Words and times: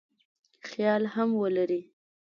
خیال 0.67 1.03
هم 1.13 1.29
ولري. 1.41 1.81